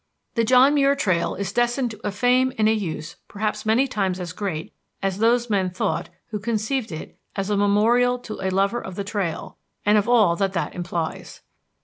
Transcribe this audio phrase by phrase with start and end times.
[0.33, 4.19] The John Muir Trail is destined to a fame and a use perhaps many times
[4.19, 8.81] as great as those men thought who conceived it as a memorial to a lover
[8.81, 11.41] of the trail, and of all that that implies.